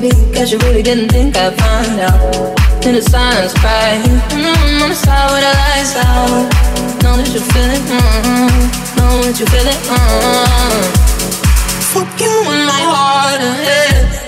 baby. 0.00 0.10
Guess 0.32 0.52
you 0.52 0.58
really 0.58 0.82
didn't 0.82 1.10
think 1.10 1.36
I'd 1.36 1.54
find 1.58 2.00
out. 2.00 2.86
In 2.86 2.94
the 2.94 3.02
silence, 3.02 3.52
cry. 3.54 4.00
Mm-hmm, 4.04 4.82
on 4.82 4.90
the 4.90 4.96
side 4.96 5.30
with 5.32 5.42
the 5.46 5.52
lights 5.62 5.96
out. 5.96 6.28
Know 7.02 7.16
that 7.16 7.28
you 7.34 7.40
feel 7.40 7.70
it. 7.76 7.82
Mm-hmm. 7.90 8.96
Know 8.98 9.22
that 9.22 9.38
you 9.40 9.46
feel 9.46 9.66
it. 9.66 9.80
Mm-hmm. 9.90 10.82
Fuck 11.92 12.20
you 12.20 12.34
in 12.52 12.66
my 12.66 12.82
heart 12.92 13.40
and 13.40 13.56
head. 13.66 14.22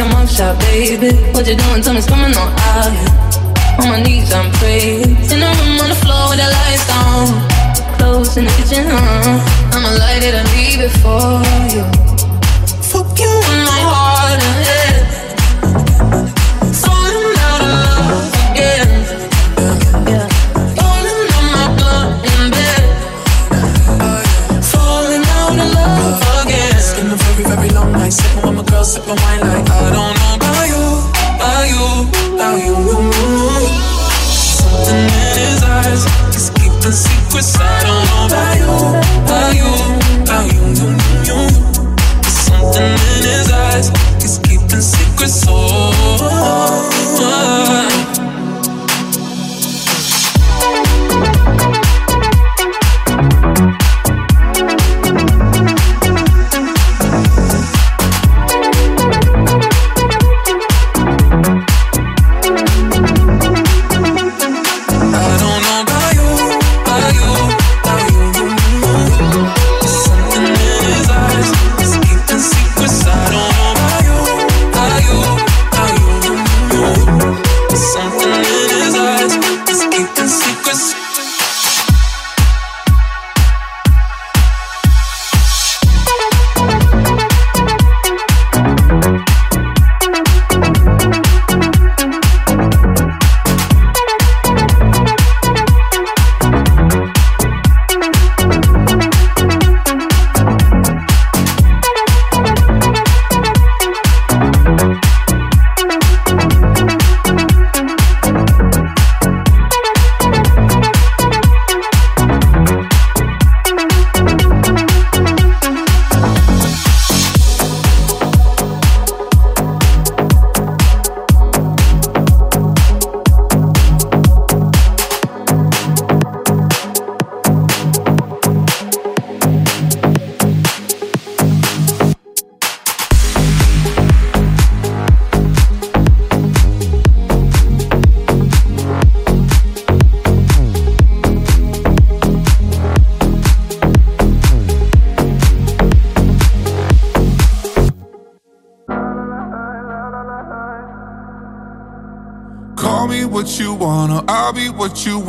oh, 0.00 0.22
oh. 0.22 0.26
shot, 0.26 0.58
baby. 0.60 1.16
What 1.32 1.46
you 1.46 1.56
doing? 1.56 1.82
Me, 1.94 2.02
coming 2.02 2.34
on 2.36 2.48
out 2.70 3.80
On 3.80 3.88
my 3.88 4.02
knees, 4.02 4.32
I'm 4.32 4.50
praying. 4.52 5.16
In 5.32 5.40
the 5.40 5.50
room 5.58 5.80
on 5.80 5.88
the 5.88 5.98
floor 6.00 6.30
with 6.30 6.38
the 6.38 6.48
lights 6.48 6.86
down. 6.86 7.98
Close 7.98 8.36
in 8.36 8.44
the 8.44 8.50
kitchen, 8.52 8.86
huh? 8.88 9.74
I'ma 9.74 9.90
light 9.98 10.22
it 10.22 10.34
and 10.34 10.48
leave 10.56 10.80
it 10.80 10.92
for 11.02 11.42
you. 11.74 12.11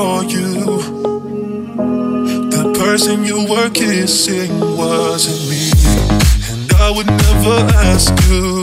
for 0.00 0.24
you. 0.24 0.54
The 2.54 2.64
person 2.80 3.22
you 3.22 3.38
were 3.50 3.68
kissing 3.68 4.52
wasn't 4.78 5.42
me, 5.50 5.64
and 6.50 6.72
I 6.86 6.90
would 6.96 7.10
never 7.24 7.56
ask 7.90 8.12
you. 8.30 8.59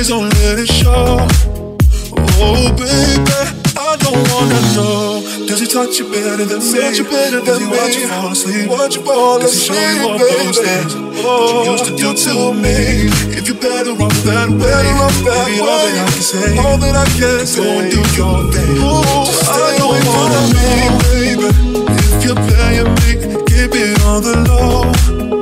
Please 0.00 0.08
don't 0.08 0.32
let 0.40 0.58
it 0.58 0.66
show. 0.66 1.28
Oh, 2.40 2.72
baby. 2.72 3.36
I 3.76 4.00
don't 4.00 4.16
wanna 4.32 4.60
know. 4.72 5.20
Does 5.44 5.60
he 5.60 5.66
touch 5.66 5.98
you 6.00 6.08
better 6.08 6.40
than 6.40 6.56
me? 6.56 6.72
Touch 6.72 6.96
you 6.96 7.04
better 7.04 7.44
than 7.44 7.44
Does 7.44 7.60
he 7.60 7.68
me? 7.68 8.00
you 8.00 8.08
fall 8.08 8.32
asleep? 8.32 8.70
Watch 8.70 8.96
you 8.96 9.02
fall 9.04 9.38
Does 9.38 9.52
asleep, 9.52 9.76
he 9.76 9.84
show 9.84 10.00
you 10.00 10.08
all 10.08 10.16
baby. 10.16 10.46
those 10.46 10.56
things 10.56 10.92
oh, 10.96 11.64
you 11.64 11.72
used 11.72 11.84
to 11.84 11.92
do 12.00 12.14
to 12.16 12.54
me? 12.56 13.12
If 13.36 13.44
you're 13.46 13.60
better 13.60 13.92
off 13.92 14.16
that 14.24 14.48
way, 14.48 14.72
better 14.72 14.96
off 15.04 15.20
that 15.20 15.44
maybe 15.44 15.60
way. 15.60 15.68
all 15.68 15.84
that 15.84 16.00
I 16.00 16.08
can 16.08 16.24
say, 16.24 16.56
all 16.56 16.78
that 16.80 16.96
I 16.96 17.06
can 17.20 17.44
say, 17.44 17.60
go 17.60 17.80
and 17.84 17.90
do 17.92 18.00
your 18.16 18.40
thing. 18.56 18.76
Oh, 18.80 19.28
I 19.52 19.76
don't 19.76 20.00
wanna 20.08 20.40
from 20.48 20.96
baby. 21.12 21.48
If 22.08 22.24
you're 22.24 22.40
playing 22.48 22.88
big, 23.04 23.20
keep 23.52 23.76
it 23.76 24.00
on 24.08 24.22
the 24.24 24.48
low. 24.48 25.39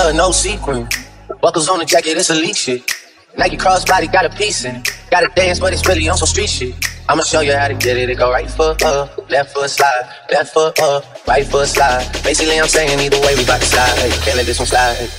No 0.00 0.32
sequin. 0.32 0.88
Buckles 1.40 1.68
on 1.68 1.78
the 1.78 1.84
jacket, 1.84 2.16
it's 2.16 2.30
elite 2.30 2.56
shit. 2.56 2.82
Nike 3.36 3.56
crossbody 3.56 4.10
got 4.10 4.24
a 4.24 4.30
piece 4.30 4.64
in 4.64 4.76
it. 4.76 4.88
Gotta 5.10 5.28
dance, 5.36 5.60
but 5.60 5.72
it's 5.72 5.86
really 5.86 6.08
on 6.08 6.16
some 6.16 6.26
street 6.26 6.48
shit. 6.48 6.74
I'ma 7.08 7.22
show 7.22 7.40
you 7.40 7.52
how 7.52 7.68
to 7.68 7.74
get 7.74 7.96
it. 7.96 8.08
It 8.08 8.18
go 8.18 8.30
right 8.32 8.50
foot 8.50 8.82
up, 8.82 9.30
left 9.30 9.52
foot 9.54 9.70
slide, 9.70 10.08
left 10.32 10.52
foot 10.52 10.78
up, 10.80 11.04
right 11.28 11.46
foot 11.46 11.68
slide. 11.68 12.10
Basically, 12.24 12.58
I'm 12.58 12.66
saying 12.66 12.98
either 12.98 13.20
way, 13.20 13.36
we 13.36 13.44
bout 13.44 13.60
to 13.60 13.66
slide. 13.66 13.98
Hey, 13.98 14.10
can't 14.24 14.36
let 14.36 14.46
this 14.46 14.58
one 14.58 14.66
slide. 14.66 15.10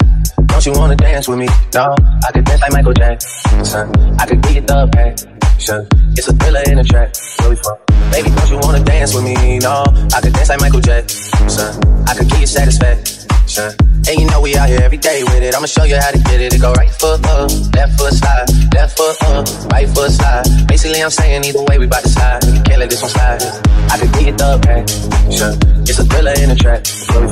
Don't 0.48 0.66
you 0.66 0.74
wanna 0.74 0.96
dance 0.96 1.28
with 1.28 1.40
me? 1.40 1.48
No, 1.74 1.96
I 2.28 2.32
could 2.34 2.44
dance 2.44 2.62
like 2.62 2.74
Michael 2.74 2.94
Jackson. 2.94 3.92
I 4.20 4.26
could 4.26 4.42
get 4.42 4.68
the 4.68 4.90
passion. 4.92 5.88
It's 6.18 6.28
a 6.28 6.34
thriller 6.34 6.64
in 6.66 6.80
a 6.80 6.84
track. 6.84 7.16
Where 7.40 7.50
we 7.52 7.56
from? 7.56 7.78
Baby, 8.12 8.30
don't 8.32 8.50
you 8.50 8.60
wanna 8.60 8.84
dance 8.84 9.14
with 9.16 9.24
me? 9.24 9.60
No, 9.60 9.86
I 10.14 10.22
could 10.22 10.34
dance 10.34 10.50
like 10.50 10.60
Michael 10.60 10.82
Jackson. 10.82 11.80
I 12.08 12.14
could 12.16 12.28
give 12.30 12.42
you 12.42 12.48
satisfaction. 12.48 13.21
And 13.60 14.16
you 14.16 14.28
know 14.28 14.40
we 14.40 14.56
out 14.56 14.70
here 14.70 14.80
every 14.80 14.98
day 14.98 15.24
with 15.24 15.44
it. 15.44 15.54
I'ma 15.54 15.66
show 15.66 15.84
you 15.84 15.98
how 15.98 16.12
to 16.12 16.18
get 16.18 16.40
it. 16.40 16.54
It 16.54 16.62
go 16.62 16.72
right 16.72 16.90
foot 16.90 17.20
up, 17.28 17.52
left 17.76 18.00
foot 18.00 18.14
slide, 18.14 18.48
left 18.74 18.96
foot 18.96 19.22
up, 19.24 19.44
right 19.72 19.90
foot 19.90 20.12
slide. 20.12 20.46
Basically, 20.68 21.04
I'm 21.04 21.10
saying 21.10 21.44
either 21.44 21.64
way, 21.68 21.78
we 21.78 21.86
bout 21.86 22.02
to 22.04 22.10
slide. 22.10 22.46
You 22.46 22.62
can't 22.64 22.80
let 22.80 22.90
this 22.90 23.02
one 23.02 23.12
slide. 23.12 23.44
I 23.92 24.00
could 24.00 24.12
get 24.14 24.38
the 24.38 24.56
passion. 24.64 25.84
It's 25.84 26.00
a 26.00 26.06
thriller 26.06 26.32
in 26.40 26.48
the 26.48 26.56
track. 26.56 26.88
We? 27.12 27.28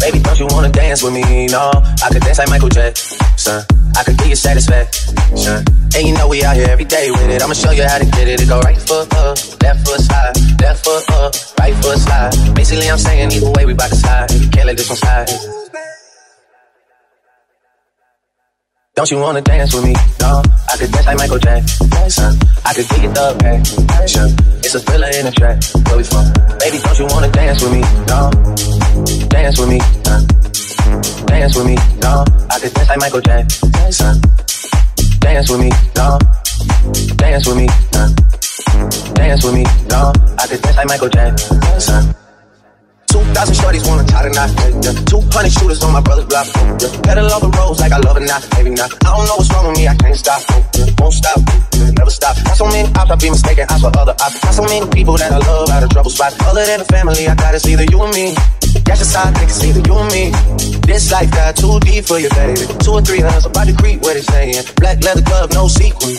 Baby, 0.00 0.24
don't 0.24 0.40
you 0.40 0.46
wanna 0.48 0.72
dance 0.72 1.02
with 1.02 1.12
me? 1.12 1.48
No, 1.48 1.68
I 1.68 2.08
could 2.08 2.22
dance 2.22 2.38
like 2.38 2.48
Michael 2.48 2.70
Jackson. 2.70 3.60
I 3.92 4.04
could 4.04 4.16
give 4.16 4.28
you 4.28 4.36
satisfaction. 4.36 5.16
And 5.92 6.02
you 6.08 6.14
know 6.14 6.28
we 6.28 6.44
out 6.44 6.56
here 6.56 6.68
every 6.70 6.86
day 6.86 7.10
with 7.10 7.28
it. 7.28 7.42
I'ma 7.42 7.52
show 7.52 7.72
you 7.72 7.84
how 7.84 7.98
to 7.98 8.06
get 8.06 8.26
it. 8.26 8.40
It 8.40 8.48
go 8.48 8.60
right 8.60 8.80
foot 8.80 9.12
up, 9.20 9.36
left 9.60 9.84
foot 9.84 10.00
slide, 10.00 10.32
left 10.64 10.80
foot 10.84 11.04
up, 11.12 11.34
right 11.60 11.76
foot 11.76 11.98
slide. 11.98 12.32
Basically, 12.54 12.88
I'm 12.88 12.96
saying 12.96 13.32
either 13.32 13.50
way, 13.52 13.66
we 13.66 13.74
bout 13.74 13.90
to 13.90 13.96
slide. 13.96 14.32
You 14.32 14.48
can't 14.48 14.64
let 14.64 14.78
this 14.78 14.88
one 14.88 14.96
slide. 14.96 15.57
Don't 18.94 19.10
you 19.10 19.18
wanna 19.18 19.40
dance 19.40 19.72
with 19.74 19.84
me? 19.84 19.94
No, 20.20 20.42
I 20.68 20.76
could 20.76 20.90
dance 20.90 21.06
like 21.06 21.18
Michael 21.18 21.38
Jackson. 21.38 22.38
I 22.66 22.74
could 22.74 22.88
get 22.88 23.04
it 23.04 23.14
the 23.14 23.84
passion. 23.86 24.34
It's 24.58 24.74
a 24.74 24.80
thriller 24.80 25.06
in 25.06 25.24
the 25.26 25.30
track. 25.30 25.62
Where 25.86 25.98
we 25.98 26.02
from? 26.02 26.26
Baby, 26.58 26.78
don't 26.82 26.98
you 26.98 27.06
wanna 27.06 27.30
dance 27.30 27.62
with 27.62 27.72
me? 27.72 27.80
No, 28.10 28.30
dance 29.28 29.58
with 29.60 29.68
me. 29.68 29.78
Uh, 30.02 30.22
dance 31.30 31.54
with 31.54 31.66
me. 31.66 31.76
No, 32.02 32.24
I 32.50 32.58
could 32.58 32.74
dance 32.74 32.88
like 32.88 32.98
Michael 32.98 33.20
Jackson. 33.20 34.20
Dance 35.20 35.50
with 35.50 35.60
me. 35.60 35.70
No, 35.94 36.18
dance 37.22 37.46
with 37.46 37.56
me. 37.56 37.68
Uh, 37.94 38.10
dance 39.14 39.44
with 39.44 39.54
me. 39.54 39.64
No, 39.88 40.12
I 40.38 40.46
could 40.48 40.60
dance 40.60 40.76
like 40.76 40.88
Michael 40.88 41.08
Jackson. 41.08 42.14
2,000 43.08 43.54
shorties 43.56 43.88
wanna 43.88 44.04
tie 44.04 44.28
the. 44.28 44.32
Yeah. 44.84 44.92
200 45.08 45.50
shooters 45.50 45.82
on 45.82 45.92
my 45.92 46.00
brother's 46.00 46.26
block. 46.26 46.46
Yeah. 46.80 46.92
Pedal 47.02 47.32
all 47.32 47.40
the 47.40 47.52
roads 47.56 47.80
like 47.80 47.92
I 47.92 47.98
love 47.98 48.16
it 48.16 48.26
now. 48.28 48.40
Maybe 48.56 48.70
not. 48.70 48.92
I 49.04 49.16
don't 49.16 49.26
know 49.26 49.36
what's 49.36 49.50
wrong 49.52 49.66
with 49.68 49.76
me. 49.76 49.88
I 49.88 49.94
can't 49.96 50.16
stop. 50.16 50.42
Yeah. 50.76 50.92
Won't 50.98 51.14
stop. 51.14 51.40
Yeah. 51.72 51.90
Never 51.96 52.10
stop. 52.10 52.36
Got 52.44 52.56
so 52.56 52.66
many 52.68 52.88
ops, 52.94 53.10
I 53.10 53.16
be 53.16 53.30
mistaken. 53.30 53.64
I 53.68 53.78
for 53.78 53.92
other 53.96 54.16
ops. 54.20 54.40
Got 54.40 54.54
so 54.54 54.64
many 54.64 54.86
people 54.92 55.16
that 55.16 55.32
I 55.32 55.38
love 55.38 55.70
out 55.70 55.82
of 55.82 55.90
trouble 55.90 56.10
spots. 56.10 56.36
Other 56.44 56.64
than 56.64 56.80
the 56.80 56.88
family, 56.88 57.26
I 57.28 57.34
got 57.34 57.54
it's 57.54 57.66
either 57.66 57.84
you 57.84 57.98
and 58.02 58.12
me. 58.14 58.36
Cash 58.84 59.00
aside, 59.00 59.32
think 59.36 59.48
it's 59.48 59.64
either 59.64 59.80
you 59.80 59.96
and 59.96 60.12
me. 60.12 60.24
This 60.84 61.10
life 61.12 61.30
got 61.32 61.56
too 61.56 61.80
deep 61.80 62.04
for 62.04 62.18
you, 62.18 62.28
baby. 62.30 62.60
Two 62.84 62.92
or 62.92 63.02
three 63.02 63.20
hundreds 63.20 63.46
about 63.46 63.66
to 63.66 63.74
creep, 63.76 64.00
what 64.02 64.14
they 64.14 64.22
saying. 64.22 64.64
Black 64.76 65.02
leather 65.02 65.22
glove, 65.22 65.52
no 65.52 65.68
sequin. 65.68 66.16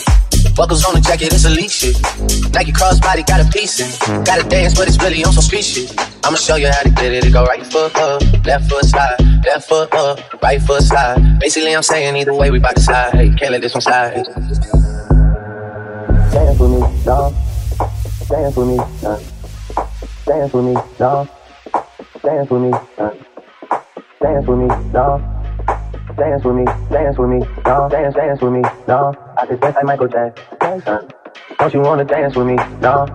Buckles 0.60 0.84
on 0.84 0.92
the 0.92 1.00
jacket, 1.00 1.32
it's 1.32 1.46
elite 1.46 1.70
shit. 1.70 1.96
Nike 2.52 2.70
crossbody 2.70 3.26
got 3.26 3.40
a 3.40 3.48
piece 3.50 3.80
in. 3.80 3.88
Gotta 4.24 4.46
dance, 4.46 4.76
but 4.76 4.88
it's 4.88 5.02
really 5.02 5.24
on 5.24 5.32
some 5.32 5.42
street 5.42 5.64
shit. 5.64 5.90
I'ma 6.22 6.36
show 6.36 6.56
you 6.56 6.68
how 6.68 6.82
to 6.82 6.90
get 6.90 7.14
it. 7.14 7.24
It 7.24 7.32
go 7.32 7.46
right 7.46 7.64
foot 7.64 7.96
up, 7.96 8.20
left 8.44 8.68
foot 8.68 8.84
slide, 8.84 9.16
left 9.46 9.66
foot 9.66 9.90
up, 9.94 10.20
right 10.42 10.60
foot 10.60 10.82
slide. 10.82 11.38
Basically, 11.40 11.74
I'm 11.74 11.82
saying 11.82 12.14
either 12.14 12.34
way, 12.34 12.50
we 12.50 12.58
bout 12.58 12.76
to 12.76 12.82
slide. 12.82 13.14
Hey, 13.14 13.30
can't 13.38 13.52
let 13.52 13.62
this 13.62 13.72
one 13.72 13.80
slide. 13.80 14.12
Dance 16.30 16.60
with 16.60 16.72
me, 16.72 17.04
dog. 17.06 17.32
Dance 18.28 18.54
with 18.54 18.68
me, 18.68 18.76
dog. 19.00 19.22
Dance 20.26 20.52
with 20.52 20.64
me, 20.66 20.74
dog. 20.98 21.28
Dance 22.22 22.50
with 22.50 22.60
me, 22.60 22.70
dog. 22.98 23.16
Dance 24.20 24.46
with 24.46 24.58
me, 24.58 24.68
dog. 24.92 25.39
Dance 26.16 26.44
with 26.44 26.56
me, 26.56 26.64
dance 26.90 27.18
with 27.18 27.30
me, 27.30 27.40
dog. 27.64 27.90
Dance, 27.90 28.14
dance 28.14 28.40
with 28.40 28.52
me, 28.52 28.62
dog. 28.86 29.16
I 29.38 29.46
could 29.46 29.60
dance 29.60 29.76
like 29.76 29.84
Michael 29.84 30.08
Jackson. 30.08 31.08
Don't 31.58 31.74
you 31.74 31.80
wanna 31.80 32.04
dance 32.04 32.36
with 32.36 32.46
me, 32.46 32.56
dog? 32.80 33.08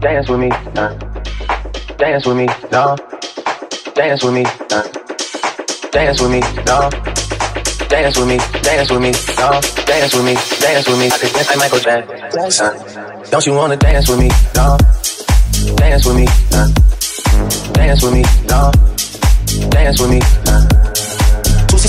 Dance 0.00 0.28
with 0.28 0.40
me, 0.40 0.48
dog. 0.74 0.98
Dance 1.98 2.26
with 2.26 2.36
me, 2.36 2.46
dog. 2.70 3.00
Dance 3.94 4.24
with 4.24 4.34
me, 4.34 4.44
dog. 4.68 4.92
Dance 5.92 6.22
with 6.22 6.30
me, 6.30 6.40
dog. 6.64 6.92
Dance 7.88 8.18
with 8.18 8.28
me, 8.28 8.38
dance 8.62 8.90
with 8.90 9.00
me, 9.00 9.12
dog. 9.36 9.62
Dance 9.86 10.14
with 10.14 10.24
me, 10.24 10.34
dance 10.60 10.88
with 10.88 10.98
me. 10.98 11.06
I 11.06 11.18
could 11.18 11.32
dance 11.32 11.48
like 11.48 11.58
Michael 11.58 11.78
Jackson. 11.78 13.30
Don't 13.30 13.46
you 13.46 13.54
wanna 13.54 13.76
dance 13.76 14.08
with 14.08 14.18
me, 14.18 14.30
dog? 14.52 14.80
Dance 15.76 16.06
with 16.06 16.16
me, 16.16 16.26
dog. 16.50 16.70
Dance 17.74 18.02
with 18.02 18.12
me, 18.12 18.22
dog. 18.46 18.74
Dance 19.70 20.00
with 20.00 20.10
me, 20.10 20.20
dog. 20.44 20.75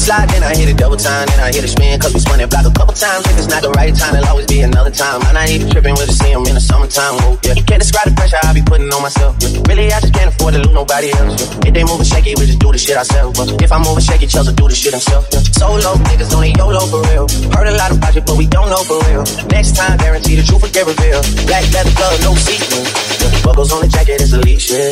Slide, 0.07 0.29
then 0.31 0.43
I 0.43 0.55
hit 0.55 0.71
it 0.71 0.77
double 0.79 0.95
time, 0.95 1.27
then 1.27 1.39
I 1.43 1.51
hit 1.51 1.67
it 1.67 1.71
spin, 1.75 1.99
cause 1.99 2.15
we 2.15 2.23
spun 2.23 2.39
it 2.39 2.49
block 2.49 2.63
a 2.63 2.71
couple 2.71 2.95
times. 2.95 3.27
If 3.27 3.35
it's 3.43 3.51
not 3.51 3.61
the 3.61 3.71
right 3.75 3.91
time, 3.91 4.15
it'll 4.15 4.31
always 4.31 4.47
be 4.47 4.63
another 4.63 4.89
time. 4.89 5.19
I'm 5.27 5.35
not 5.35 5.51
even 5.51 5.67
tripping 5.67 5.99
with 5.99 6.07
the 6.07 6.15
see 6.15 6.31
in 6.31 6.55
the 6.55 6.63
summertime. 6.63 7.19
Whoa, 7.19 7.35
yeah. 7.43 7.59
Can't 7.67 7.83
describe 7.83 8.07
the 8.07 8.15
pressure 8.15 8.39
I 8.39 8.55
be 8.55 8.63
putting 8.63 8.87
on 8.87 9.03
myself. 9.03 9.35
Yeah. 9.43 9.59
Really, 9.67 9.91
I 9.91 9.99
just 9.99 10.15
can't 10.15 10.31
afford 10.31 10.55
to 10.55 10.63
lose 10.63 10.71
nobody 10.71 11.11
else. 11.11 11.35
Yeah. 11.35 11.67
If 11.67 11.71
they 11.75 11.83
moving 11.83 12.07
shaky, 12.07 12.39
we 12.39 12.47
just 12.47 12.63
do 12.63 12.71
the 12.71 12.79
shit 12.79 12.95
ourselves. 12.95 13.35
But 13.35 13.59
if 13.59 13.67
I'm 13.67 13.83
moving 13.83 14.05
shaky, 14.07 14.31
Chelsea 14.31 14.55
do 14.55 14.65
the 14.71 14.77
shit 14.79 14.95
himself. 14.95 15.27
Yeah. 15.27 15.43
Solo 15.59 15.99
niggas 16.07 16.31
only 16.31 16.55
YOLO 16.55 16.87
for 16.87 17.03
real. 17.11 17.27
Heard 17.51 17.67
a 17.67 17.75
lot 17.75 17.91
about 17.91 18.15
you, 18.15 18.23
but 18.23 18.39
we 18.39 18.47
don't 18.47 18.71
know 18.71 18.79
for 18.87 19.03
real. 19.11 19.27
Next 19.51 19.75
time, 19.75 19.99
guarantee 19.99 20.39
the 20.39 20.45
truth 20.47 20.63
will 20.63 20.71
get 20.71 20.87
revealed. 20.87 21.27
Black 21.51 21.67
leather 21.75 21.91
glove, 21.99 22.15
no 22.23 22.31
sequins. 22.39 22.87
Yeah. 23.19 23.43
Buckles 23.43 23.75
on 23.75 23.83
the 23.83 23.91
jacket, 23.91 24.23
it's 24.23 24.31
elite 24.31 24.63
shit. 24.63 24.87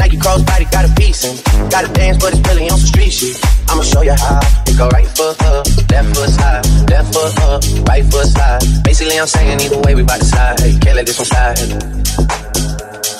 Nike 0.00 0.16
crossbody 0.16 0.64
got 0.72 0.88
a 0.88 0.92
piece 0.96 1.20
and 1.28 1.36
got 1.68 1.84
a 1.84 1.90
dance, 1.92 2.16
but 2.16 2.32
it's 2.32 2.40
really 2.48 2.64
on 2.72 2.80
some 2.80 2.88
street 2.88 3.12
shit. 3.12 3.36
I'ma 3.68 3.84
show 3.84 4.00
you 4.00 4.16
how. 4.16 4.53
Right 4.74 5.06
foot 5.06 5.40
up, 5.42 5.66
left 5.90 6.16
foot 6.16 6.30
slide, 6.30 6.90
left 6.90 7.14
foot 7.14 7.38
up, 7.42 7.62
right 7.88 8.04
foot 8.04 8.26
slide. 8.26 8.60
Basically, 8.84 9.18
I'm 9.18 9.26
saying 9.26 9.60
either 9.60 9.78
way, 9.80 9.94
we 9.94 10.02
bout 10.02 10.18
to 10.18 10.24
slide. 10.24 10.60
Hey, 10.60 10.76
can't 10.78 10.96
let 10.96 11.06
this 11.06 11.18
one 11.18 11.26
slide. 11.26 11.56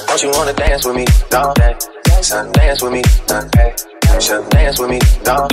Don't 0.07 0.23
you 0.23 0.31
wanna 0.31 0.53
dance 0.53 0.85
with 0.85 0.97
me? 0.97 1.07
Don't 1.31 1.57
son, 2.23 2.53
dance 2.53 2.83
with 2.83 2.93
me. 2.93 3.03
Hey, 3.55 3.75
dance 4.51 4.79
with 4.79 4.91
me. 4.91 4.99
Don't 5.23 5.53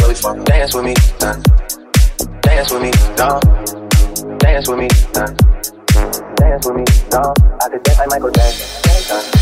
really 0.00 0.14
fun. 0.14 0.44
Dance 0.44 0.74
with 0.74 0.84
me. 0.84 0.94
Dance 2.42 2.70
with 2.70 2.82
me. 2.82 2.90
Don't 3.16 4.38
dance 4.38 4.68
with 4.68 4.78
me. 4.78 4.88
Dance 6.36 6.66
with 6.66 6.76
me. 6.76 6.84
Don't 7.10 7.38
I 7.62 7.68
could 7.68 7.82
dance 7.82 7.98
like 7.98 8.08
Michael 8.08 8.30
Jackson. 8.30 9.41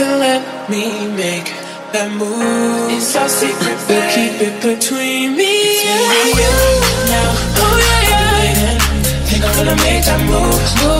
And 0.00 0.20
let 0.20 0.70
me 0.70 0.84
make 1.14 1.44
that 1.92 2.10
move. 2.10 2.90
It's 2.90 3.14
our 3.16 3.28
secret, 3.28 3.76
but 3.88 4.02
keep 4.14 4.40
it 4.40 4.56
between 4.62 5.36
me 5.36 5.84
and 5.84 6.30
you. 6.40 6.56
Now, 7.12 7.28
oh 7.60 7.76
yeah, 7.84 8.08
yeah. 8.08 8.78
Think 9.28 9.44
I'm 9.44 9.54
gonna 9.56 9.76
make 9.76 10.04
that 10.04 10.20
move, 10.24 10.56
move 10.80 10.99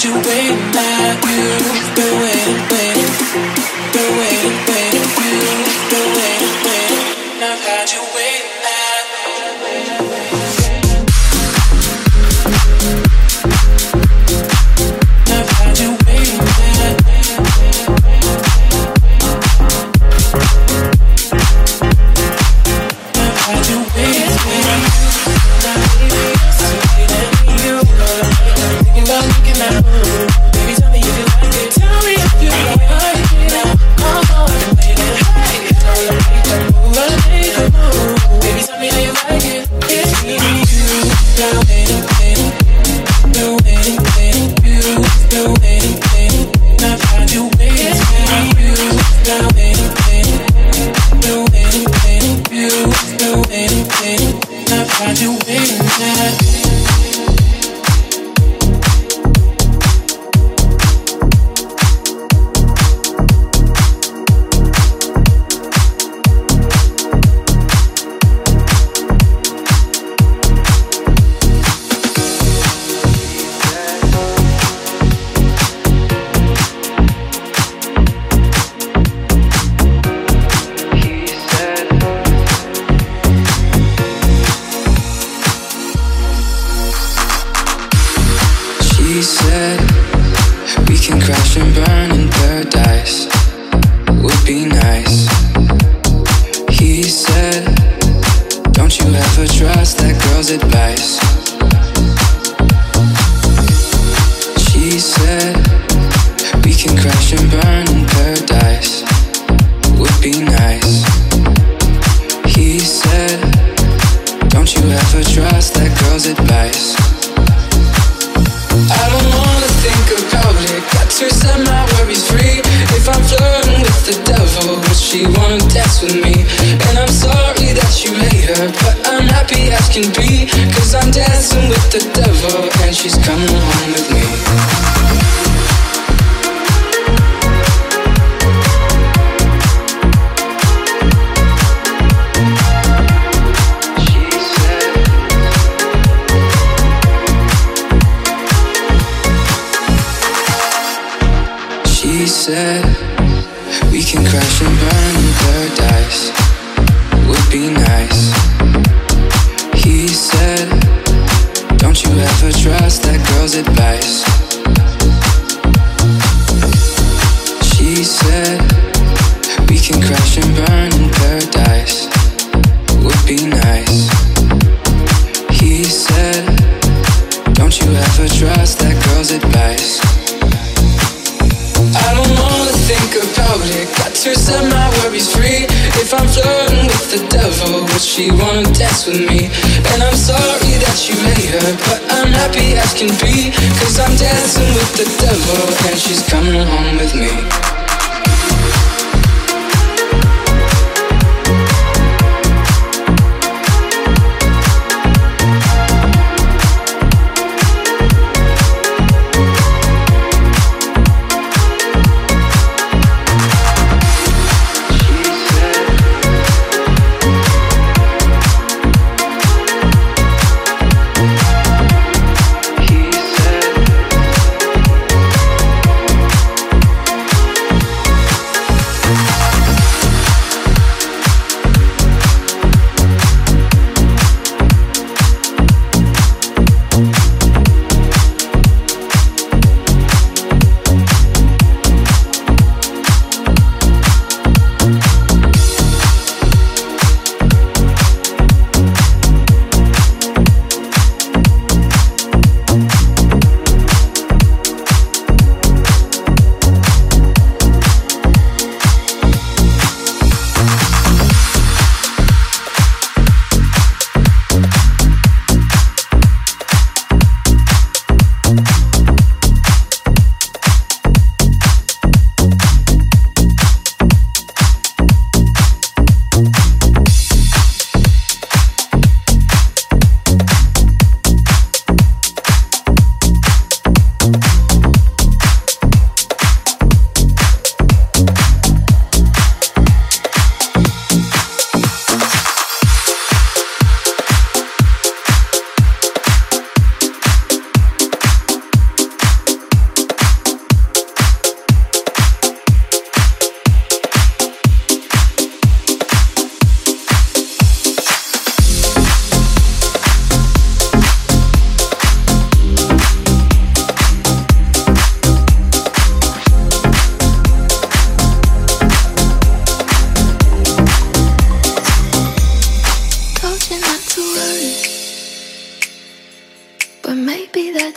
girl's 0.00 0.12
advice? 1.98 2.37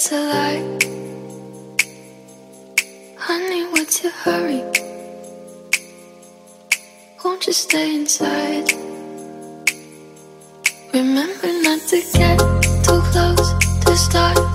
it's 0.04 0.12
a 0.12 0.20
lie. 0.20 0.62
Honey, 3.18 3.66
what's 3.68 4.02
your 4.02 4.12
hurry? 4.12 4.64
Won't 7.24 7.46
you 7.46 7.54
stay 7.54 7.94
inside? 7.94 8.72
Remember 10.92 11.52
not 11.62 11.82
to 11.90 12.02
get 12.18 12.40
too 12.84 13.02
close 13.12 13.54
to 13.86 13.96
start. 13.96 14.51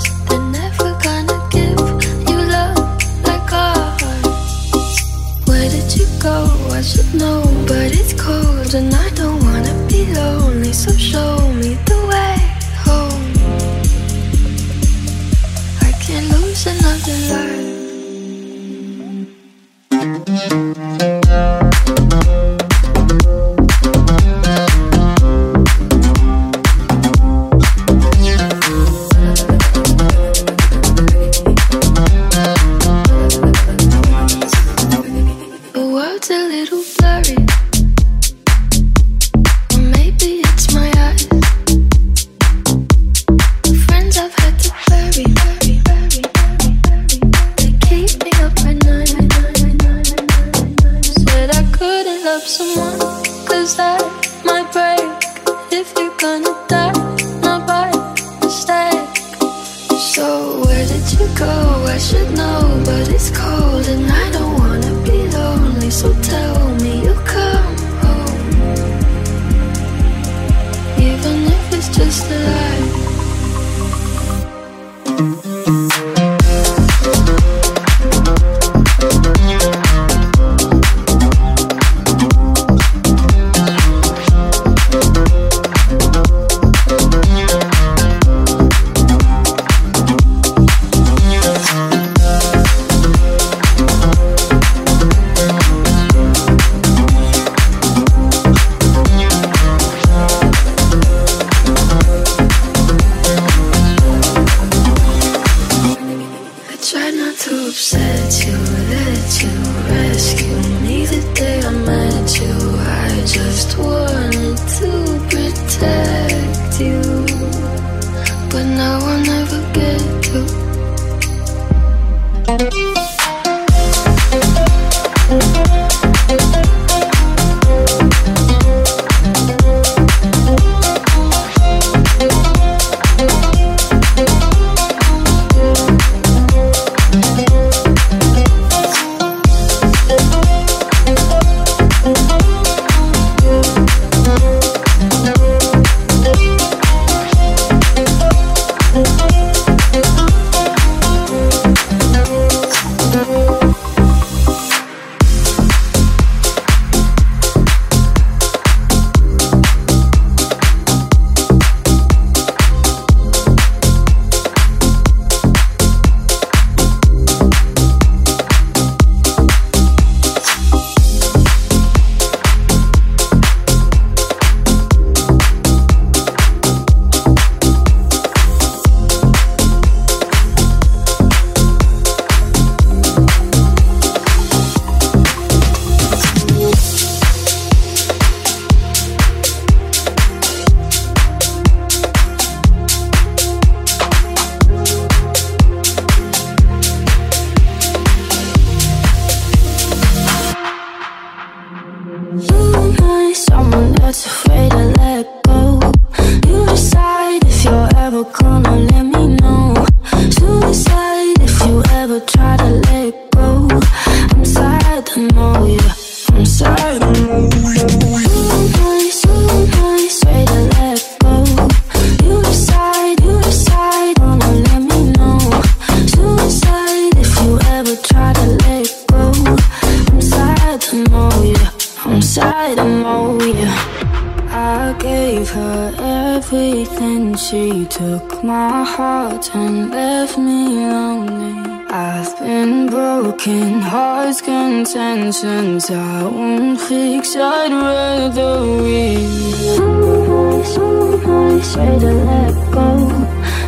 she 237.37 237.85
took 237.87 238.43
my 238.43 238.83
heart 238.83 239.55
and 239.55 239.91
left 239.91 240.39
me 240.39 240.69
lonely. 240.89 241.85
I've 241.91 242.39
been 242.39 242.87
broken, 242.87 243.81
hearts 243.81 244.41
contentions. 244.41 245.91
I 245.91 246.23
won't 246.23 246.81
fix, 246.81 247.37
I'd 247.37 247.73
rather 247.73 248.61
leave 248.61 249.29
Sometimes, 249.77 250.69
sometimes, 250.75 251.75
try 251.75 251.99
to 251.99 252.13
let 252.31 252.55
go 252.73 252.89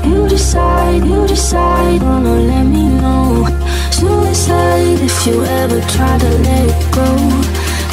You 0.05 0.29
decide, 0.29 1.05
you 1.05 1.27
decide, 1.27 2.03
wanna 2.03 2.37
let 2.41 2.65
me 2.65 2.89
know. 2.89 3.47
Suicide 3.91 4.99
if 5.01 5.27
you 5.27 5.45
ever 5.45 5.81
try 5.93 6.17
to 6.19 6.31
let 6.49 6.95
go. 6.95 7.09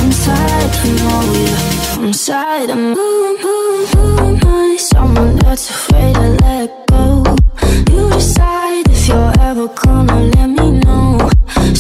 Inside, 0.06 0.72
you 0.86 0.94
know, 1.00 1.34
yeah 1.34 1.86
I'm 2.06 2.14
sad, 2.14 2.70
I'm 2.70 2.94
someone 4.96 5.36
that's 5.44 5.70
afraid 5.70 6.16
to 6.16 6.30
let 6.46 6.70
go. 6.88 7.24
You 7.92 8.04
decide 8.18 8.88
if 8.96 9.08
you're 9.10 9.34
ever 9.50 9.68
gonna 9.84 10.20
let 10.36 10.50
me 10.58 10.68
know. 10.84 11.30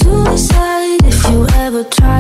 Suicide 0.01 0.99
if 1.11 1.20
you 1.30 1.47
ever 1.63 1.84
try 1.95 2.20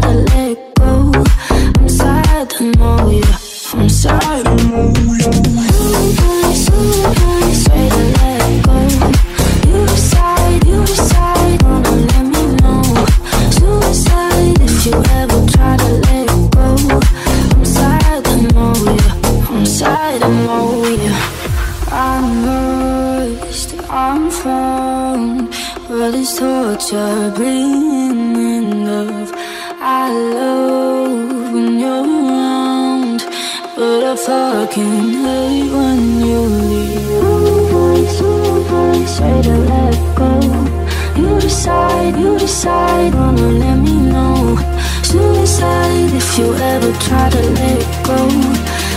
wanna 42.65 43.49
let 43.63 43.77
me 43.77 43.95
know. 44.11 44.57
Suicide 45.03 46.13
if 46.13 46.37
you 46.37 46.53
ever 46.55 46.91
try 46.93 47.29
to 47.29 47.41
let 47.57 47.77
it 47.81 48.05
go. 48.05 48.17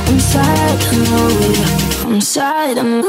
I'm 0.09 0.21
sad, 0.21 0.79
I 0.91 0.97
know 1.05 2.11
I'm 2.11 2.21
sad, 2.21 2.79
I'm 2.79 3.03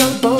so 0.00 0.20
boy. 0.22 0.39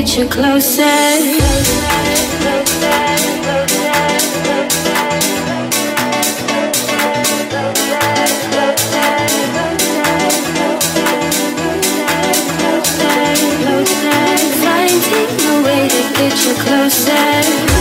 get 0.00 0.16
you 0.16 0.28
closer. 0.28 0.82
Finding 14.64 15.30
a 15.46 15.62
way 15.62 15.88
to 15.88 16.02
get 16.16 16.44
you 16.44 16.54
closer 16.54 17.73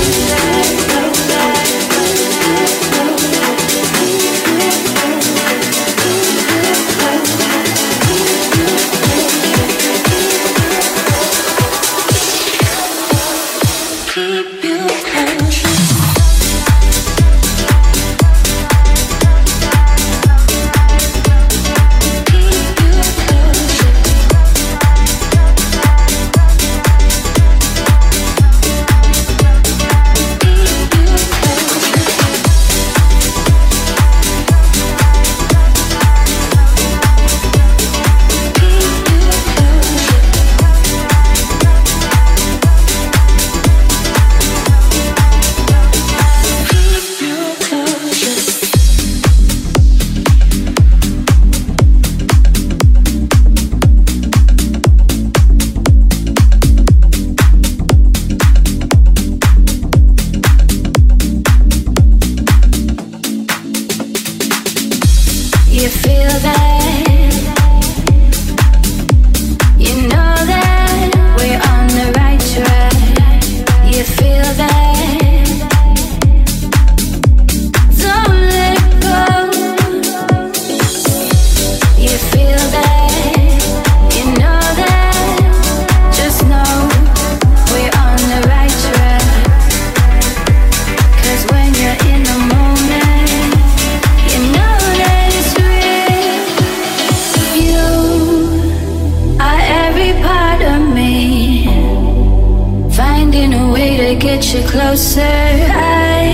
get 104.43 104.55
you 104.55 104.69
closer. 104.69 105.21
I 105.21 106.25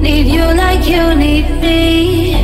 need 0.00 0.28
you 0.28 0.40
like 0.40 0.88
you 0.88 1.14
need 1.14 1.48
me. 1.60 2.34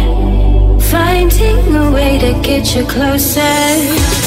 Finding 0.90 1.74
a 1.74 1.90
way 1.90 2.18
to 2.18 2.38
get 2.42 2.74
you 2.74 2.84
closer. 2.84 4.21